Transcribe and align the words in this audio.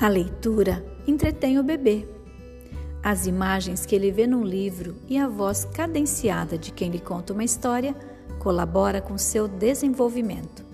A 0.00 0.08
leitura 0.08 0.82
entretém 1.06 1.58
o 1.58 1.62
bebê. 1.62 2.08
As 3.02 3.26
imagens 3.26 3.84
que 3.84 3.94
ele 3.94 4.10
vê 4.10 4.26
num 4.26 4.42
livro 4.42 4.96
e 5.06 5.18
a 5.18 5.28
voz 5.28 5.66
cadenciada 5.66 6.56
de 6.56 6.72
quem 6.72 6.90
lhe 6.90 6.98
conta 6.98 7.34
uma 7.34 7.44
história 7.44 7.94
colabora 8.38 9.02
com 9.02 9.18
seu 9.18 9.46
desenvolvimento. 9.46 10.64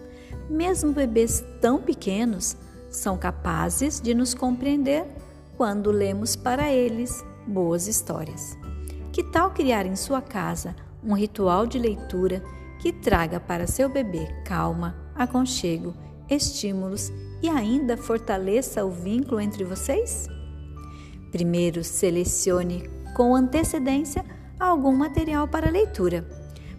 Mesmo 0.48 0.92
bebês 0.92 1.44
tão 1.60 1.82
pequenos 1.82 2.56
são 2.88 3.18
capazes 3.18 4.00
de 4.00 4.14
nos 4.14 4.32
compreender 4.32 5.04
quando 5.56 5.90
lemos 5.90 6.36
para 6.36 6.72
eles 6.72 7.24
boas 7.48 7.88
histórias. 7.88 8.56
Que 9.10 9.24
tal 9.24 9.50
criar 9.50 9.86
em 9.86 9.96
sua 9.96 10.22
casa 10.22 10.76
um 11.02 11.14
ritual 11.14 11.66
de 11.66 11.80
leitura 11.80 12.44
que 12.78 12.92
traga 12.92 13.40
para 13.40 13.66
seu 13.66 13.88
bebê 13.88 14.28
calma, 14.44 14.94
aconchego, 15.16 15.92
estímulos 16.28 17.12
e 17.42 17.48
ainda 17.48 17.96
fortaleça 17.96 18.84
o 18.84 18.90
vínculo 18.90 19.40
entre 19.40 19.64
vocês? 19.64 20.26
Primeiro, 21.30 21.84
selecione 21.84 22.88
com 23.14 23.34
antecedência 23.34 24.24
algum 24.58 24.94
material 24.94 25.46
para 25.46 25.70
leitura, 25.70 26.26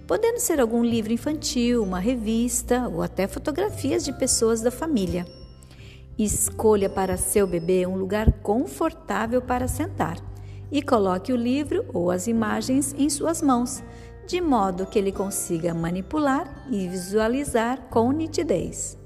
podendo 0.08 0.40
ser 0.40 0.60
algum 0.60 0.84
livro 0.84 1.14
infantil, 1.14 1.84
uma 1.84 2.00
revista 2.00 2.88
ou 2.88 3.02
até 3.02 3.28
fotografias 3.28 4.04
de 4.04 4.14
pessoas 4.14 4.62
da 4.62 4.72
família. 4.72 5.26
Escolha 6.18 6.90
para 6.90 7.18
seu 7.18 7.46
bebê 7.46 7.86
um 7.86 7.96
lugar 7.96 8.32
confortável 8.41 9.41
para 9.41 9.68
sentar 9.68 10.18
e 10.72 10.82
coloque 10.82 11.32
o 11.32 11.36
livro 11.36 11.86
ou 11.94 12.10
as 12.10 12.27
imagens 12.27 12.96
em 12.98 13.10
suas 13.10 13.41
mãos, 13.41 13.84
de 14.26 14.41
modo 14.41 14.86
que 14.86 14.98
ele 14.98 15.12
consiga 15.12 15.74
manipular 15.74 16.66
e 16.70 16.88
visualizar 16.88 17.88
com 17.90 18.12
nitidez. 18.12 18.98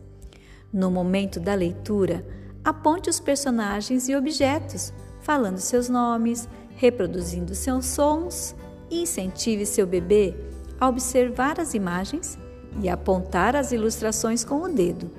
No 0.74 0.90
momento 0.90 1.40
da 1.40 1.54
leitura, 1.54 2.26
aponte 2.64 3.10
os 3.10 3.20
personagens 3.20 4.08
e 4.08 4.16
objetos, 4.16 4.94
falando 5.20 5.58
seus 5.58 5.90
nomes, 5.90 6.48
reproduzindo 6.76 7.54
seus 7.54 7.86
sons 7.86 8.56
e 8.90 9.02
incentive 9.02 9.66
seu 9.66 9.86
bebê 9.86 10.34
a 10.80 10.88
observar 10.88 11.60
as 11.60 11.74
imagens 11.74 12.40
e 12.82 12.88
apontar 12.88 13.56
as 13.56 13.72
ilustrações 13.72 14.44
com 14.44 14.62
o 14.62 14.70
dedo. 14.70 15.12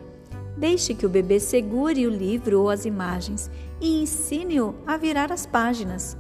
Deixe 0.57 0.95
que 0.95 1.07
o 1.07 1.09
bebê 1.09 1.39
segure 1.39 2.07
o 2.07 2.11
livro 2.11 2.61
ou 2.61 2.71
as 2.71 2.85
imagens 2.85 3.51
e 3.81 4.03
ensine-o 4.03 4.75
a 4.87 4.97
virar 4.97 5.31
as 5.31 5.45
páginas. 5.45 6.17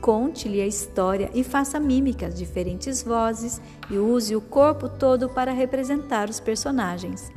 Conte-lhe 0.00 0.60
a 0.60 0.66
história 0.66 1.30
e 1.34 1.44
faça 1.44 1.78
mímicas, 1.78 2.34
diferentes 2.34 3.02
vozes 3.02 3.60
e 3.90 3.98
use 3.98 4.34
o 4.34 4.40
corpo 4.40 4.88
todo 4.88 5.28
para 5.28 5.52
representar 5.52 6.30
os 6.30 6.40
personagens. 6.40 7.30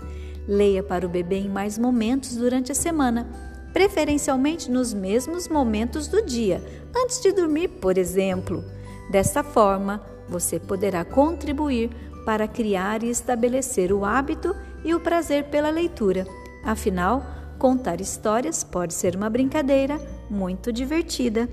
Leia 0.47 0.83
para 0.83 1.05
o 1.05 1.09
bebê 1.09 1.38
em 1.38 1.49
mais 1.49 1.77
momentos 1.77 2.36
durante 2.36 2.72
a 2.72 2.75
semana, 2.75 3.27
preferencialmente 3.72 4.69
nos 4.69 4.94
mesmos 4.94 5.47
momentos 5.47 6.08
do 6.08 6.22
dia, 6.22 6.61
antes 6.95 7.22
de 7.22 7.31
dormir, 7.31 7.67
por 7.67 7.97
exemplo. 7.97 8.64
Desta 9.09 9.44
forma, 9.44 10.02
você 10.27 10.59
poderá 10.59 11.03
contribuir 11.03 11.89
para 12.25 12.47
criar 12.47 13.03
e 13.03 13.09
estabelecer 13.09 13.91
o 13.91 14.05
hábito 14.05 14.55
e 14.83 14.94
o 14.94 14.99
prazer 14.99 15.45
pela 15.45 15.69
leitura. 15.69 16.25
Afinal, 16.64 17.25
contar 17.58 17.99
histórias 17.99 18.64
pode 18.64 18.94
ser 18.94 19.16
uma 19.16 19.30
brincadeira 19.30 19.99
muito 20.30 20.71
divertida. 20.71 21.49